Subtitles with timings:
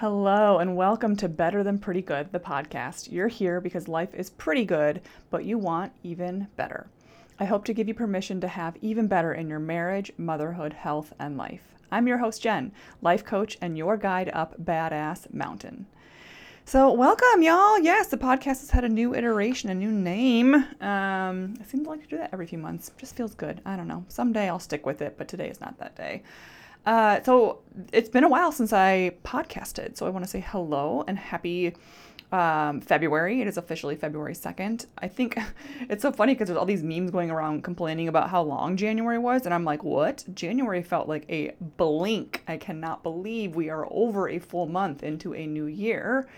[0.00, 3.12] Hello, and welcome to Better Than Pretty Good, the podcast.
[3.12, 6.86] You're here because life is pretty good, but you want even better.
[7.38, 11.12] I hope to give you permission to have even better in your marriage, motherhood, health,
[11.18, 11.74] and life.
[11.92, 15.84] I'm your host, Jen, life coach and your guide up Badass Mountain.
[16.64, 17.78] So, welcome, y'all.
[17.78, 20.54] Yes, the podcast has had a new iteration, a new name.
[20.54, 22.90] Um, I seem to like to do that every few months.
[22.96, 23.60] Just feels good.
[23.66, 24.06] I don't know.
[24.08, 26.22] Someday I'll stick with it, but today is not that day.
[26.86, 27.60] Uh, so
[27.92, 29.96] it's been a while since I podcasted.
[29.96, 31.74] So I want to say hello and happy
[32.32, 33.40] um, February.
[33.40, 34.86] It is officially February 2nd.
[34.98, 35.38] I think
[35.88, 39.18] it's so funny because there's all these memes going around complaining about how long January
[39.18, 39.44] was.
[39.44, 40.24] And I'm like, what?
[40.34, 42.42] January felt like a blink.
[42.48, 46.28] I cannot believe we are over a full month into a new year.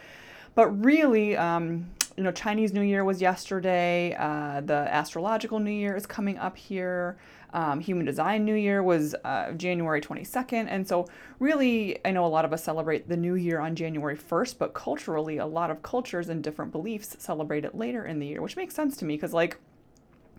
[0.54, 4.14] But really, um, you know, Chinese New Year was yesterday.
[4.18, 7.16] Uh, the astrological New Year is coming up here.
[7.52, 10.66] Um, Human Design New Year was uh, January 22nd.
[10.68, 11.06] And so,
[11.38, 14.74] really, I know a lot of us celebrate the new year on January 1st, but
[14.74, 18.56] culturally, a lot of cultures and different beliefs celebrate it later in the year, which
[18.56, 19.58] makes sense to me because, like,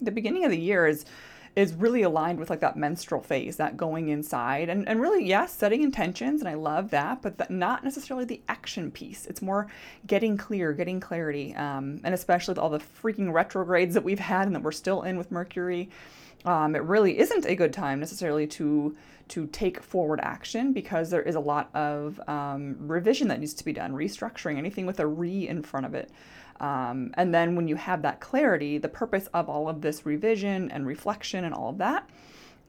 [0.01, 1.05] the beginning of the year is
[1.55, 5.53] is really aligned with like that menstrual phase, that going inside, and and really yes,
[5.53, 9.27] setting intentions, and I love that, but that not necessarily the action piece.
[9.27, 9.67] It's more
[10.07, 14.47] getting clear, getting clarity, um, and especially with all the freaking retrogrades that we've had
[14.47, 15.89] and that we're still in with Mercury
[16.45, 18.95] um, it really isn't a good time necessarily to
[19.29, 23.63] to take forward action because there is a lot of um, revision that needs to
[23.63, 26.11] be done, restructuring, anything with a re in front of it.
[26.59, 30.69] Um, and then when you have that clarity, the purpose of all of this revision
[30.71, 32.09] and reflection and all of that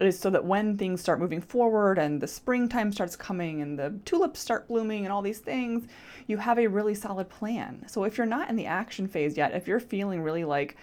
[0.01, 3.95] is so that when things start moving forward and the springtime starts coming and the
[4.05, 5.87] tulips start blooming and all these things,
[6.27, 7.85] you have a really solid plan.
[7.87, 10.77] So if you're not in the action phase yet, if you're feeling really like,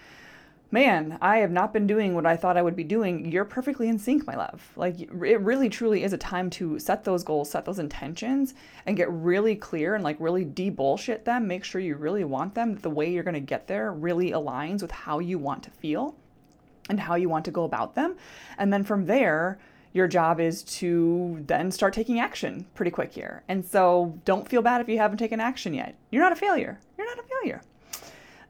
[0.71, 3.31] man, I have not been doing what I thought I would be doing.
[3.31, 4.71] You're perfectly in sync, my love.
[4.75, 8.53] Like, it really truly is a time to set those goals, set those intentions,
[8.85, 11.47] and get really clear and like really de bullshit them.
[11.47, 14.81] Make sure you really want them, the way you're going to get there really aligns
[14.81, 16.15] with how you want to feel
[16.89, 18.15] and how you want to go about them.
[18.57, 19.59] And then from there,
[19.93, 23.43] your job is to then start taking action pretty quick here.
[23.49, 25.95] And so don't feel bad if you haven't taken action yet.
[26.11, 26.79] You're not a failure.
[26.97, 27.61] You're not a failure.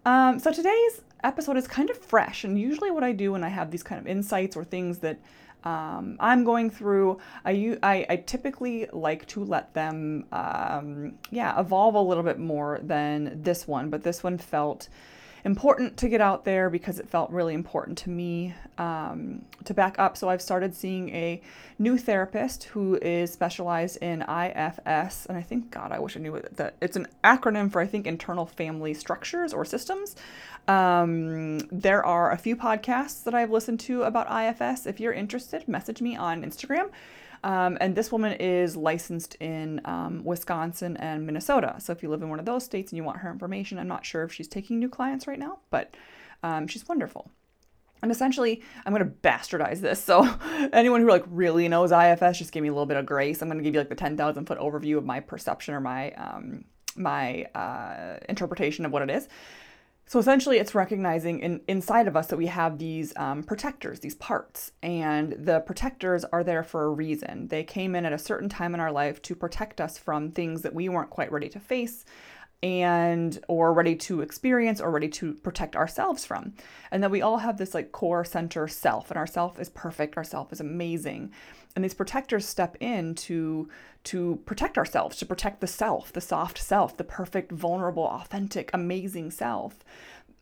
[0.06, 2.44] Um, so today's episode is kind of fresh.
[2.44, 5.20] And usually, what I do when I have these kind of insights or things that
[5.64, 11.94] um, I'm going through, I, I, I, typically like to let them, um, yeah, evolve
[11.94, 13.92] a little bit more than this one.
[13.92, 14.90] But this one felt
[15.44, 19.97] important to get out there because it felt really important to me um, to back
[20.00, 20.18] up.
[20.18, 21.41] So I've started seeing a
[21.79, 26.41] new therapist who is specialized in IFS, and I think God, I wish I knew
[26.53, 30.16] that it's an acronym for I think internal family structures or systems.
[30.68, 34.85] Um, there are a few podcasts that I've listened to about IFS.
[34.85, 36.90] If you're interested, message me on Instagram.
[37.44, 41.75] Um, and this woman is licensed in um, Wisconsin and Minnesota.
[41.79, 43.88] So if you live in one of those states and you want her information, I'm
[43.88, 45.96] not sure if she's taking new clients right now, but
[46.44, 47.31] um, she's wonderful.
[48.03, 50.03] And essentially, I'm going to bastardize this.
[50.03, 50.28] So,
[50.74, 53.41] anyone who like really knows IFS, just give me a little bit of grace.
[53.41, 56.12] I'm going to give you like the 10,000 foot overview of my perception or my
[56.13, 56.66] um,
[56.96, 59.29] my uh, interpretation of what it is.
[60.12, 64.16] So essentially, it's recognizing in, inside of us that we have these um, protectors, these
[64.16, 67.48] parts, and the protectors are there for a reason.
[67.48, 70.64] They came in at a certain time in our life to protect us from things
[70.64, 72.04] that we weren't quite ready to face
[72.64, 76.54] and or ready to experience or ready to protect ourselves from.
[76.92, 80.18] And that we all have this like core center self and our self is perfect
[80.18, 81.32] our self is amazing.
[81.76, 83.70] And these protectors step in to
[84.04, 89.32] to protect ourselves to protect the self the soft self the perfect vulnerable authentic amazing
[89.32, 89.84] self.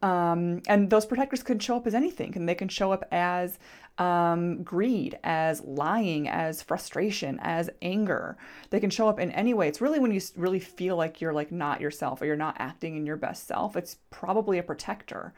[0.02, 3.59] Um, and those protectors can show up as anything and they can show up as
[3.99, 8.37] um, greed as lying as frustration as anger
[8.69, 11.33] they can show up in any way it's really when you really feel like you're
[11.33, 15.33] like not yourself or you're not acting in your best self it's probably a protector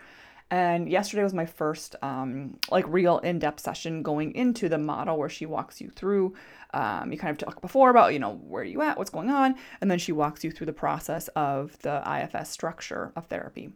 [0.52, 5.30] and yesterday was my first um, like real in-depth session going into the model where
[5.30, 6.36] she walks you through.
[6.74, 9.30] Um, you kind of talked before about you know where are you at, what's going
[9.30, 13.72] on, and then she walks you through the process of the IFS structure of therapy.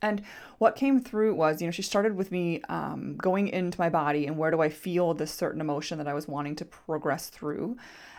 [0.00, 0.22] And
[0.58, 4.26] what came through was, you know, she started with me um, going into my body
[4.26, 7.76] and where do I feel this certain emotion that I was wanting to progress through.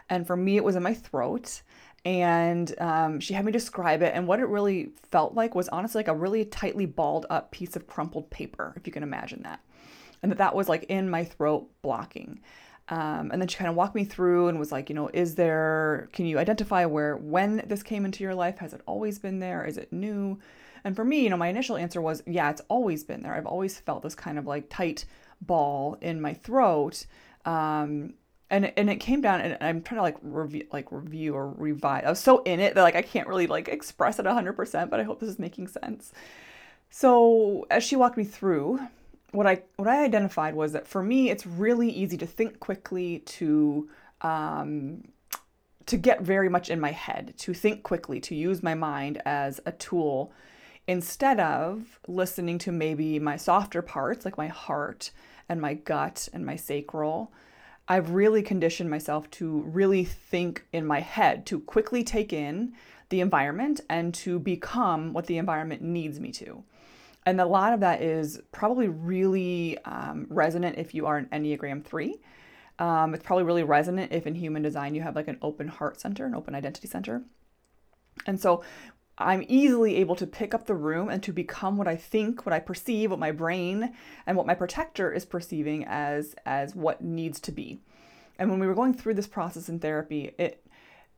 [0.10, 1.62] And for me, it was in my throat.
[2.06, 4.14] And um, she had me describe it.
[4.14, 7.76] And what it really felt like was honestly like a really tightly balled up piece
[7.76, 9.60] of crumpled paper if you can imagine that.
[10.22, 12.42] And that that was like in my throat blocking.
[12.90, 15.36] Um, and then she kind of walked me through and was like you know is
[15.36, 18.58] there can you identify where when this came into your life?
[18.58, 19.64] Has it always been there?
[19.64, 20.40] Is it new
[20.84, 23.46] and for me you know my initial answer was yeah it's always been there i've
[23.46, 25.06] always felt this kind of like tight
[25.42, 27.06] ball in my throat
[27.46, 28.14] um,
[28.50, 32.04] and and it came down and I'm trying to like review like review or revise.
[32.06, 35.00] I was so in it that like I can't really like express it 100%, but
[35.00, 36.12] I hope this is making sense.
[36.90, 38.80] So, as she walked me through,
[39.32, 43.20] what I what I identified was that for me it's really easy to think quickly
[43.20, 43.90] to
[44.22, 45.04] um
[45.86, 49.60] to get very much in my head, to think quickly, to use my mind as
[49.66, 50.32] a tool
[50.90, 55.12] instead of listening to maybe my softer parts like my heart
[55.48, 57.32] and my gut and my sacral
[57.88, 62.74] I've really conditioned myself to really think in my head, to quickly take in
[63.10, 66.64] the environment and to become what the environment needs me to.
[67.26, 71.84] And a lot of that is probably really um, resonant if you are an Enneagram
[71.84, 72.16] 3.
[72.78, 76.00] Um, it's probably really resonant if in human design you have like an open heart
[76.00, 77.24] center, an open identity center.
[78.28, 78.64] And so
[79.20, 82.54] I'm easily able to pick up the room and to become what I think, what
[82.54, 83.94] I perceive, what my brain
[84.26, 87.80] and what my protector is perceiving as as what needs to be.
[88.38, 90.66] And when we were going through this process in therapy, it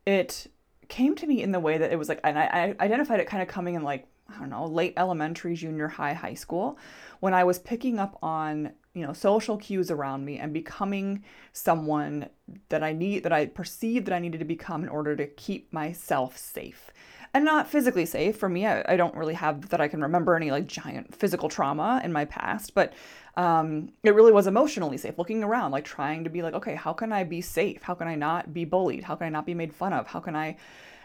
[0.06, 0.48] it
[0.88, 3.27] came to me in the way that it was like, and I, I identified it
[3.27, 6.80] kind of coming in like I don't know, late elementary, junior high, high school,
[7.19, 12.30] when I was picking up on you know social cues around me and becoming someone
[12.69, 15.71] that I need that I perceived that I needed to become in order to keep
[15.71, 16.92] myself safe
[17.33, 18.65] and not physically safe for me.
[18.65, 22.11] I, I don't really have that i can remember any like giant physical trauma in
[22.11, 22.93] my past but
[23.37, 26.93] um, it really was emotionally safe looking around like trying to be like okay how
[26.93, 27.81] can i be safe?
[27.81, 29.03] How can i not be bullied?
[29.03, 30.07] How can i not be made fun of?
[30.07, 30.57] How can i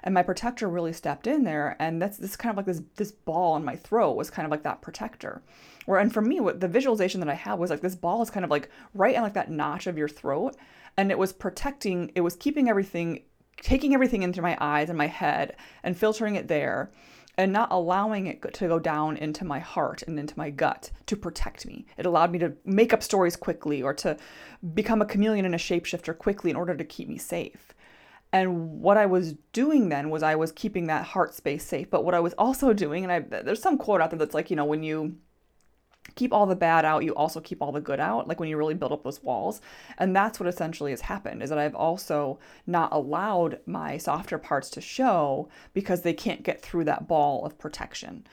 [0.03, 3.13] and my protector really stepped in there and that's this kind of like this this
[3.13, 5.43] ball in my throat was kind of like that protector.
[5.87, 8.31] Where and for me what the visualization that i had was like this ball is
[8.31, 10.57] kind of like right in like that notch of your throat
[10.97, 13.23] and it was protecting it was keeping everything
[13.63, 16.91] taking everything into my eyes and my head and filtering it there
[17.39, 21.17] and not allowing it to go down into my heart and into my gut to
[21.17, 21.87] protect me.
[21.99, 24.17] It allowed me to make up stories quickly or to
[24.75, 27.75] become a chameleon and a shapeshifter quickly in order to keep me safe.
[28.33, 31.91] And what I was doing then was I was keeping that heart space safe.
[31.91, 34.51] But what I was also doing, and I, there's some quote out there that's like,
[34.51, 35.17] you know, when you
[36.17, 38.57] keep all the bad out, you also keep all the good out, like when you
[38.57, 39.61] really build up those walls.
[39.99, 44.71] And that's what essentially has happened is that I've also not allowed my softer parts
[44.71, 48.27] to show because they can't get through that ball of protection.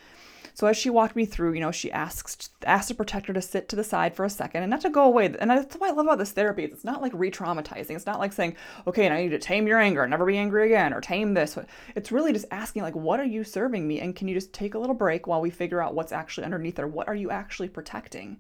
[0.55, 3.67] So as she walked me through, you know, she asked asked the protector to sit
[3.69, 5.25] to the side for a second and not to go away.
[5.39, 6.63] And that's what I love about this therapy.
[6.63, 7.95] It's not like re-traumatizing.
[7.95, 8.55] It's not like saying,
[8.85, 11.57] okay, now you need to tame your anger, never be angry again, or tame this.
[11.95, 14.00] It's really just asking, like, what are you serving me?
[14.00, 16.75] And can you just take a little break while we figure out what's actually underneath
[16.75, 16.88] there?
[16.88, 18.38] What are you actually protecting?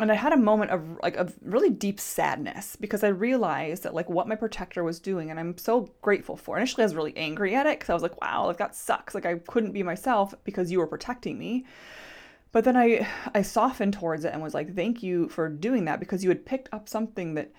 [0.00, 3.94] And I had a moment of like of really deep sadness because I realized that
[3.94, 6.56] like what my protector was doing, and I'm so grateful for.
[6.56, 9.14] Initially, I was really angry at it because I was like, "Wow, like that sucks!
[9.14, 11.66] Like I couldn't be myself because you were protecting me."
[12.52, 16.00] But then I I softened towards it and was like, "Thank you for doing that
[16.00, 17.52] because you had picked up something that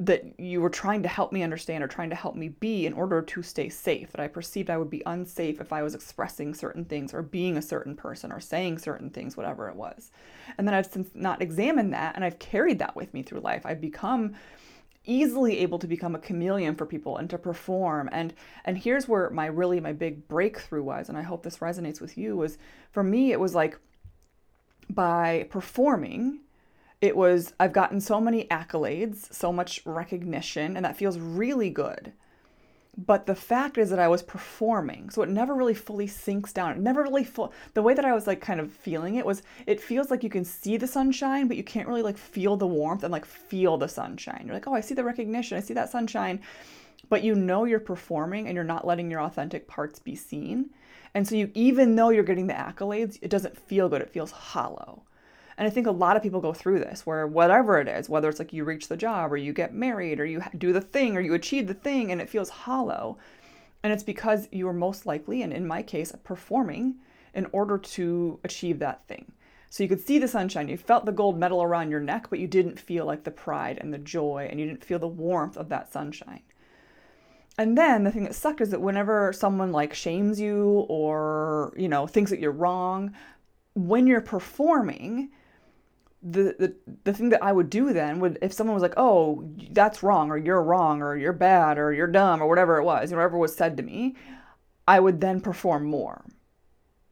[0.00, 2.92] that you were trying to help me understand or trying to help me be in
[2.92, 4.10] order to stay safe.
[4.10, 7.56] That I perceived I would be unsafe if I was expressing certain things or being
[7.56, 10.10] a certain person or saying certain things, whatever it was.
[10.58, 13.64] And then I've since not examined that and I've carried that with me through life.
[13.64, 14.34] I've become
[15.04, 18.34] easily able to become a chameleon for people and to perform and
[18.66, 22.18] and here's where my really my big breakthrough was and i hope this resonates with
[22.18, 22.58] you was
[22.92, 23.78] for me it was like
[24.90, 26.40] by performing
[27.00, 32.12] it was I've gotten so many accolades, so much recognition, and that feels really good.
[32.96, 36.72] But the fact is that I was performing, so it never really fully sinks down.
[36.72, 37.52] It never really full.
[37.72, 40.28] The way that I was like kind of feeling it was, it feels like you
[40.28, 43.78] can see the sunshine, but you can't really like feel the warmth and like feel
[43.78, 44.42] the sunshine.
[44.44, 46.40] You're like, oh, I see the recognition, I see that sunshine,
[47.08, 50.70] but you know you're performing and you're not letting your authentic parts be seen.
[51.14, 54.02] And so you, even though you're getting the accolades, it doesn't feel good.
[54.02, 55.04] It feels hollow.
[55.60, 58.30] And I think a lot of people go through this where whatever it is, whether
[58.30, 61.18] it's like you reach the job or you get married or you do the thing
[61.18, 63.18] or you achieve the thing and it feels hollow.
[63.82, 66.94] And it's because you are most likely, and in my case, performing
[67.34, 69.32] in order to achieve that thing.
[69.68, 72.38] So you could see the sunshine, you felt the gold medal around your neck, but
[72.38, 75.58] you didn't feel like the pride and the joy and you didn't feel the warmth
[75.58, 76.40] of that sunshine.
[77.58, 81.90] And then the thing that sucked is that whenever someone like shames you or, you
[81.90, 83.12] know, thinks that you're wrong,
[83.74, 85.28] when you're performing,
[86.22, 86.74] the, the
[87.04, 90.30] the thing that I would do then would if someone was like, "Oh, that's wrong,"
[90.30, 93.54] or "You're wrong," or "You're bad," or "You're dumb," or whatever it was, whatever was
[93.54, 94.16] said to me,
[94.86, 96.24] I would then perform more.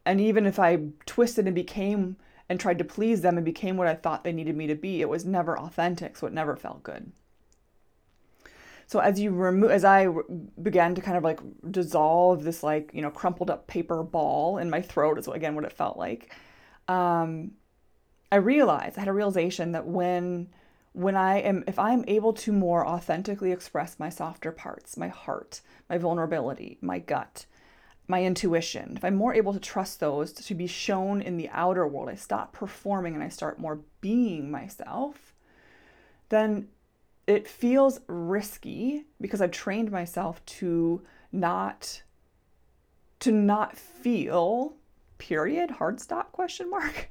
[0.05, 3.87] And even if I twisted and became and tried to please them and became what
[3.87, 6.83] I thought they needed me to be, it was never authentic, so it never felt
[6.83, 7.11] good.
[8.87, 10.07] So as you remove, as I
[10.61, 11.39] began to kind of like
[11.69, 15.65] dissolve this like you know crumpled up paper ball in my throat is again what
[15.65, 16.33] it felt like.
[16.87, 17.51] Um,
[18.31, 20.49] I realized, I had a realization that when
[20.93, 25.61] when I am, if I'm able to more authentically express my softer parts, my heart,
[25.89, 27.45] my vulnerability, my gut,
[28.07, 31.87] my intuition, if I'm more able to trust those to be shown in the outer
[31.87, 35.35] world, I stop performing and I start more being myself,
[36.29, 36.69] then
[37.27, 42.01] it feels risky because I've trained myself to not
[43.19, 44.73] to not feel
[45.19, 47.09] period hard stop question mark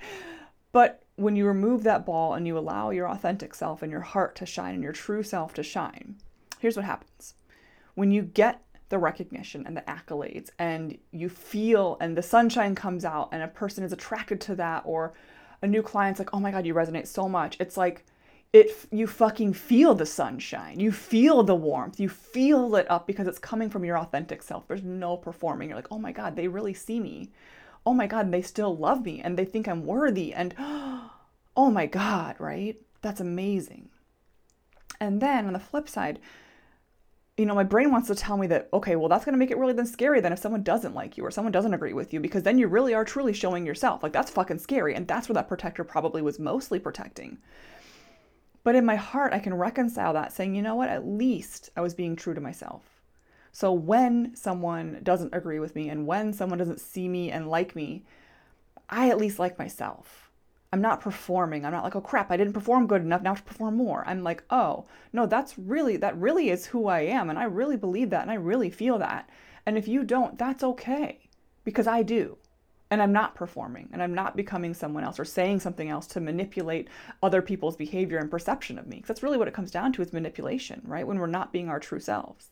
[0.73, 4.37] but when you remove that ball and you allow your authentic self and your heart
[4.37, 6.17] to shine and your true self to shine,
[6.61, 7.35] here's what happens.
[7.95, 13.05] When you get the recognition and the accolades and you feel and the sunshine comes
[13.05, 15.13] out and a person is attracted to that or
[15.61, 18.07] a new client's like, "Oh my god, you resonate so much." It's like
[18.53, 20.81] it you fucking feel the sunshine.
[20.81, 22.01] You feel the warmth.
[22.01, 24.67] You feel it up because it's coming from your authentic self.
[24.69, 25.69] There's no performing.
[25.69, 27.31] You're like, "Oh my god, they really see me."
[27.89, 30.35] Oh my God, they still love me and they think I'm worthy.
[30.35, 32.77] And oh my God, right?
[33.01, 33.89] That's amazing.
[35.01, 36.19] And then on the flip side,
[37.39, 39.51] you know, my brain wants to tell me that, okay, well, that's going to make
[39.51, 42.13] it really then scary then if someone doesn't like you or someone doesn't agree with
[42.13, 44.03] you, because then you really are truly showing yourself.
[44.03, 44.95] Like, that's fucking scary.
[44.95, 47.39] And that's where that protector probably was mostly protecting.
[48.65, 51.81] But in my heart, I can reconcile that saying, you know what, at least I
[51.81, 52.98] was being true to myself.
[53.53, 57.75] So when someone doesn't agree with me and when someone doesn't see me and like
[57.75, 58.05] me,
[58.89, 60.31] I at least like myself.
[60.73, 61.65] I'm not performing.
[61.65, 63.23] I'm not like, oh crap, I didn't perform good enough.
[63.23, 64.05] Now to perform more.
[64.07, 67.31] I'm like, oh, no, that's really, that really is who I am.
[67.31, 69.31] And I really believe that and I really feel that.
[69.65, 71.29] And if you don't, that's okay
[71.65, 72.37] because I do.
[72.91, 76.21] And I'm not performing and I'm not becoming someone else or saying something else to
[76.21, 76.89] manipulate
[77.23, 78.97] other people's behavior and perception of me.
[78.97, 81.07] Because that's really what it comes down to is manipulation, right?
[81.07, 82.49] When we're not being our true selves.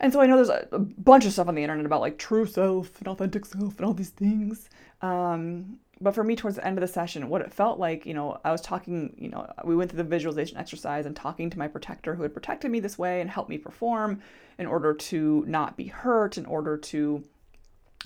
[0.00, 2.18] And so I know there's a, a, bunch of stuff on the internet about like
[2.18, 4.68] true self and authentic self and all these things.
[5.02, 8.14] Um, but for me, towards the end of the session, what it felt like, you
[8.14, 11.58] know, I was talking, you know, we went through the visualization exercise and talking to
[11.58, 14.20] my protector who had protected me this way and helped me perform
[14.58, 17.22] in order to not be hurt, in order to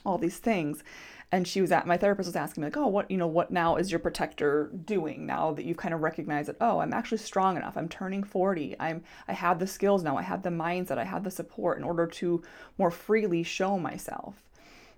[0.04, 0.84] all these things
[1.30, 3.50] and she was at my therapist was asking me like oh what you know what
[3.50, 7.18] now is your protector doing now that you've kind of recognized that oh i'm actually
[7.18, 7.76] strong enough.
[7.76, 10.16] I'm turning 40 i'm i have the skills now.
[10.16, 10.98] I have the mindset.
[10.98, 12.42] I have the support in order to
[12.78, 14.36] more freely show myself.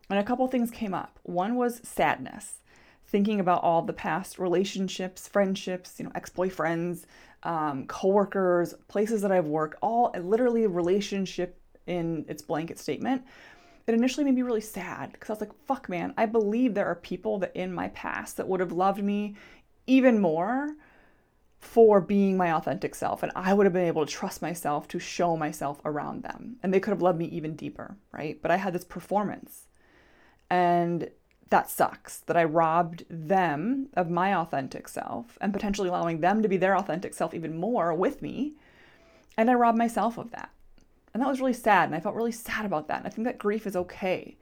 [0.08, 1.18] And a couple things came up.
[1.22, 2.54] One was sadness.
[3.06, 7.04] Thinking about all the past relationships friendships you know ex-boyfriends
[7.42, 13.24] um, coworkers places that i've worked all literally relationship in its blanket statement
[13.90, 16.86] it initially made me really sad because I was like, fuck, man, I believe there
[16.86, 19.36] are people that in my past that would have loved me
[19.86, 20.76] even more
[21.58, 23.22] for being my authentic self.
[23.22, 26.56] And I would have been able to trust myself to show myself around them.
[26.62, 28.40] And they could have loved me even deeper, right?
[28.40, 29.66] But I had this performance.
[30.48, 31.10] And
[31.50, 36.48] that sucks that I robbed them of my authentic self and potentially allowing them to
[36.48, 38.54] be their authentic self even more with me.
[39.36, 40.50] And I robbed myself of that.
[41.12, 41.88] And that was really sad.
[41.88, 42.98] And I felt really sad about that.
[42.98, 44.36] And I think that grief is okay.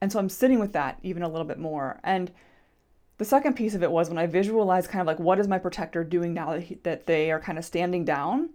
[0.00, 2.00] And so I'm sitting with that even a little bit more.
[2.04, 2.30] And
[3.18, 5.58] the second piece of it was when I visualized kind of like what is my
[5.58, 8.50] protector doing now that, he, that they are kind of standing down.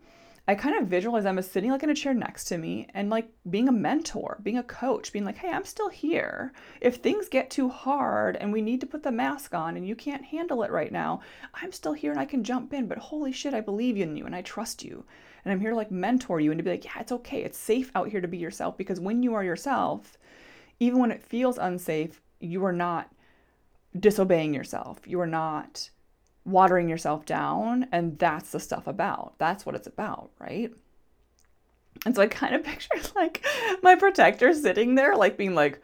[0.47, 3.09] I kind of visualize them as sitting like in a chair next to me and
[3.09, 6.51] like being a mentor, being a coach, being like, hey, I'm still here.
[6.79, 9.95] If things get too hard and we need to put the mask on and you
[9.95, 11.21] can't handle it right now,
[11.53, 12.87] I'm still here and I can jump in.
[12.87, 15.05] But holy shit, I believe in you and I trust you
[15.43, 17.43] and I'm here to like mentor you and to be like, yeah, it's okay.
[17.43, 20.17] It's safe out here to be yourself because when you are yourself,
[20.79, 23.09] even when it feels unsafe, you are not
[23.99, 24.99] disobeying yourself.
[25.05, 25.89] You are not
[26.45, 27.87] watering yourself down.
[27.91, 29.35] And that's the stuff about.
[29.37, 30.71] That's what it's about, right?
[32.05, 33.43] And so I kind of picture like
[33.81, 35.81] my protector sitting there, like being like,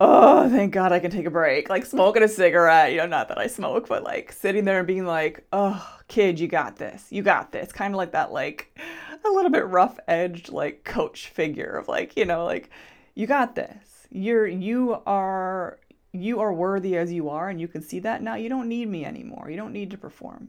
[0.00, 1.68] oh, thank God I can take a break.
[1.68, 4.86] Like smoking a cigarette, you know, not that I smoke, but like sitting there and
[4.86, 7.06] being like, oh, kid, you got this.
[7.10, 7.72] You got this.
[7.72, 8.78] Kind of like that, like
[9.24, 12.70] a little bit rough edged, like coach figure of like, you know, like,
[13.14, 14.06] you got this.
[14.10, 15.78] You're, you are,
[16.12, 18.34] you are worthy as you are, and you can see that now.
[18.34, 19.48] You don't need me anymore.
[19.50, 20.48] You don't need to perform.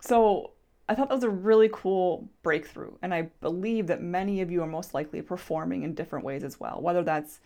[0.00, 0.52] So
[0.88, 2.92] I thought that was a really cool breakthrough.
[3.02, 6.60] And I believe that many of you are most likely performing in different ways as
[6.60, 7.40] well, whether that's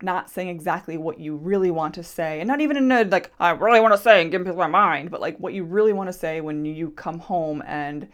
[0.00, 3.32] not saying exactly what you really want to say and not even in a like
[3.40, 5.92] i really want to say and give people my mind but like what you really
[5.92, 8.08] want to say when you come home and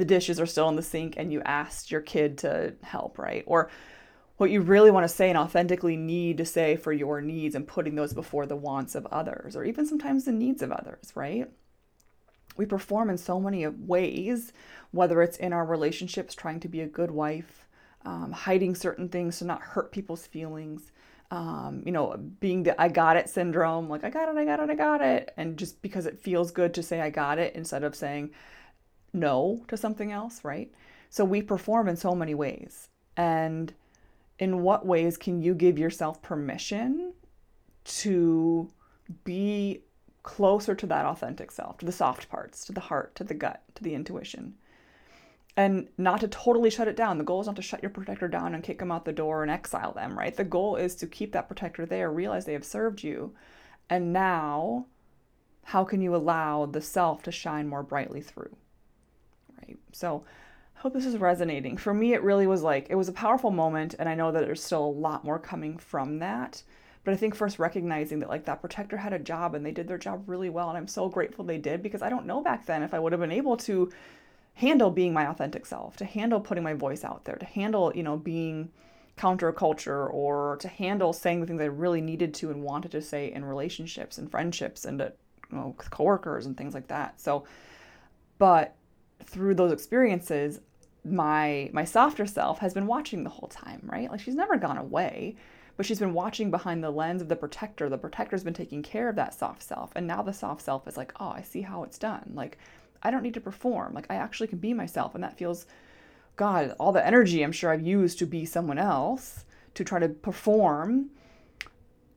[0.00, 3.44] the dishes are still in the sink and you asked your kid to help right?
[3.46, 3.70] Or
[4.38, 7.68] what you really want to say and authentically need to say for your needs and
[7.68, 11.50] putting those before the wants of others or even sometimes the needs of others right?
[12.56, 14.54] We perform in so many ways
[14.90, 17.66] whether it's in our relationships trying to be a good wife
[18.06, 20.92] um, hiding certain things to not hurt people's feelings
[21.30, 24.60] um, you know, being the I got it syndrome, like I got it, I got
[24.60, 25.32] it, I got it.
[25.36, 28.30] And just because it feels good to say I got it instead of saying
[29.12, 30.72] no to something else, right?
[31.08, 32.88] So we perform in so many ways.
[33.16, 33.72] And
[34.38, 37.12] in what ways can you give yourself permission
[37.84, 38.70] to
[39.24, 39.82] be
[40.22, 43.62] closer to that authentic self, to the soft parts, to the heart, to the gut,
[43.76, 44.54] to the intuition?
[45.60, 47.18] And not to totally shut it down.
[47.18, 49.42] The goal is not to shut your protector down and kick them out the door
[49.42, 50.34] and exile them, right?
[50.34, 53.34] The goal is to keep that protector there, realize they have served you.
[53.90, 54.86] And now,
[55.64, 58.56] how can you allow the self to shine more brightly through?
[59.58, 59.76] Right?
[59.92, 60.24] So,
[60.76, 61.76] I hope this is resonating.
[61.76, 64.40] For me, it really was like, it was a powerful moment, and I know that
[64.40, 66.62] there's still a lot more coming from that.
[67.04, 69.88] But I think first recognizing that, like, that protector had a job and they did
[69.88, 70.70] their job really well.
[70.70, 73.12] And I'm so grateful they did because I don't know back then if I would
[73.12, 73.90] have been able to
[74.54, 78.02] handle being my authentic self, to handle putting my voice out there, to handle, you
[78.02, 78.70] know, being
[79.16, 83.32] counterculture or to handle saying the things I really needed to and wanted to say
[83.32, 85.12] in relationships and friendships and to,
[85.50, 87.20] you know, coworkers and things like that.
[87.20, 87.44] So,
[88.38, 88.76] but
[89.24, 90.60] through those experiences,
[91.04, 94.10] my my softer self has been watching the whole time, right?
[94.10, 95.36] Like she's never gone away,
[95.76, 97.88] but she's been watching behind the lens of the protector.
[97.88, 100.96] The protector's been taking care of that soft self, and now the soft self is
[100.96, 102.58] like, "Oh, I see how it's done." Like
[103.02, 103.94] I don't need to perform.
[103.94, 105.66] Like I actually can be myself, and that feels
[106.36, 110.08] god, all the energy I'm sure I've used to be someone else, to try to
[110.08, 111.10] perform,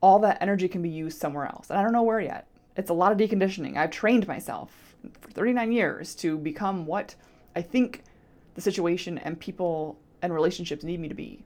[0.00, 1.70] all that energy can be used somewhere else.
[1.70, 2.46] And I don't know where yet.
[2.76, 3.76] It's a lot of deconditioning.
[3.76, 7.14] I've trained myself for 39 years to become what
[7.54, 8.02] I think
[8.54, 11.44] the situation and people and relationships need me to be.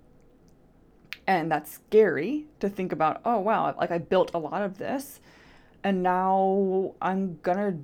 [1.27, 5.21] And that's scary to think about, oh, wow, like I built a lot of this
[5.85, 7.79] and now I'm gonna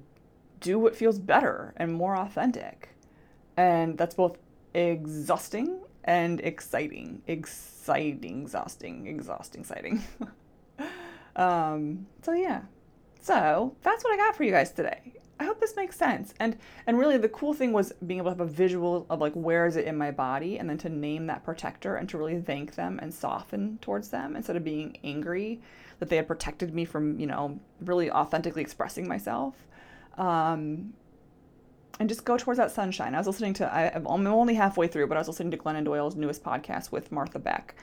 [0.64, 2.88] do what feels better and more authentic.
[3.56, 4.38] And that's both
[4.72, 7.22] exhausting and exciting.
[7.28, 10.02] Exciting, exhausting, exhausting, exciting.
[11.36, 12.62] um, so yeah.
[13.20, 15.12] So that's what I got for you guys today.
[15.38, 16.32] I hope this makes sense.
[16.40, 16.56] And
[16.86, 19.66] and really the cool thing was being able to have a visual of like where
[19.66, 22.74] is it in my body and then to name that protector and to really thank
[22.74, 25.60] them and soften towards them instead of being angry
[25.98, 29.54] that they had protected me from, you know, really authentically expressing myself.
[30.16, 30.94] Um,
[32.00, 33.14] and just go towards that sunshine.
[33.14, 35.84] I was listening to, I, I'm only halfway through, but I was listening to Glennon
[35.84, 37.76] Doyle's newest podcast with Martha Beck.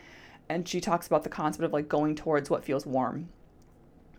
[0.50, 3.30] And she talks about the concept of like going towards what feels warm.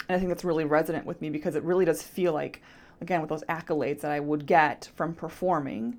[0.09, 2.63] And I think that's really resonant with me because it really does feel like
[3.03, 5.99] again with those accolades that I would get from performing,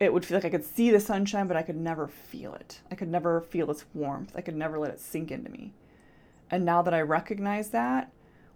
[0.00, 2.80] it would feel like I could see the sunshine, but I could never feel it.
[2.90, 4.32] I could never feel its warmth.
[4.34, 5.74] I could never let it sink into me.
[6.50, 8.10] And now that I recognize that,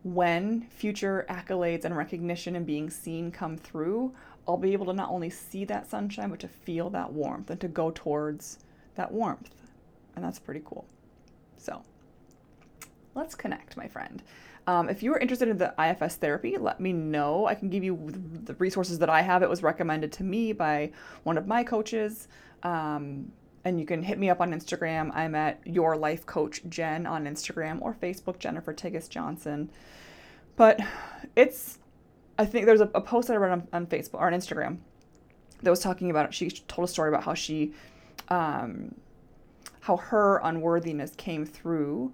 [0.07, 4.15] when future accolades and recognition and being seen come through,
[4.47, 7.61] I'll be able to not only see that sunshine, but to feel that warmth and
[7.61, 8.61] to go towards
[8.95, 9.51] that warmth.
[10.15, 10.87] And that's pretty cool.
[11.57, 11.83] So
[13.17, 14.23] let's connect, my friend.
[14.69, 17.47] Um, if you are interested in the IFS therapy, let me know.
[17.47, 17.99] I can give you
[18.45, 19.43] the resources that I have.
[19.43, 20.93] It was recommended to me by
[21.25, 22.29] one of my coaches.
[22.63, 23.33] Um,
[23.67, 25.11] and you can hit me up on Instagram.
[25.13, 29.71] I'm at Your Life Coach Jen on Instagram or Facebook, Jennifer Tiggis Johnson.
[30.55, 30.79] But
[31.35, 31.79] it's,
[32.39, 34.79] I think there's a, a post that I read on, on, Facebook or on Instagram
[35.65, 36.33] that was talking about.
[36.33, 37.73] She told a story about how she,
[38.29, 38.95] um,
[39.81, 42.13] how her unworthiness came through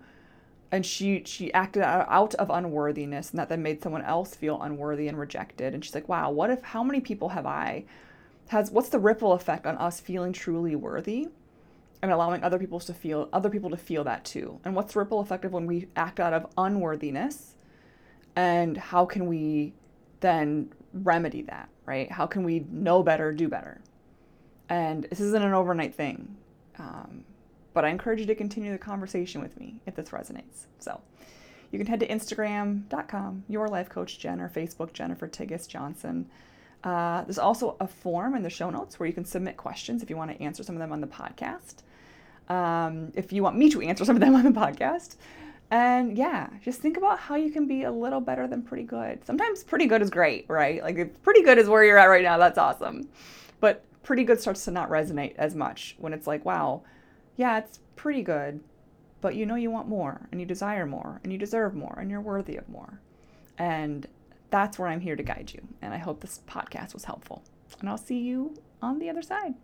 [0.70, 5.06] and she she acted out of unworthiness and that then made someone else feel unworthy
[5.06, 7.84] and rejected and she's like wow what if how many people have i
[8.48, 11.28] has what's the ripple effect on us feeling truly worthy
[12.02, 14.98] and allowing other people to feel other people to feel that too and what's the
[14.98, 17.56] ripple effect of when we act out of unworthiness
[18.36, 19.72] and how can we
[20.20, 23.80] then remedy that right how can we know better do better
[24.68, 26.36] and this isn't an overnight thing
[26.78, 27.24] um,
[27.74, 30.66] but I encourage you to continue the conversation with me if this resonates.
[30.78, 31.00] So
[31.70, 36.28] you can head to Instagram.com, Your Life Coach Jen, or Facebook, Jennifer Tiggis Johnson.
[36.84, 40.10] Uh, there's also a form in the show notes where you can submit questions if
[40.10, 41.76] you want to answer some of them on the podcast.
[42.48, 45.16] Um, if you want me to answer some of them on the podcast.
[45.70, 49.24] And yeah, just think about how you can be a little better than pretty good.
[49.24, 50.82] Sometimes pretty good is great, right?
[50.82, 53.08] Like pretty good is where you're at right now, that's awesome.
[53.58, 56.82] But pretty good starts to not resonate as much when it's like, wow,
[57.36, 58.60] yeah, it's pretty good,
[59.22, 62.10] but you know you want more and you desire more and you deserve more and
[62.10, 63.00] you're worthy of more.
[63.56, 64.06] And
[64.50, 65.66] that's where I'm here to guide you.
[65.80, 67.42] And I hope this podcast was helpful.
[67.80, 69.54] And I'll see you on the other side.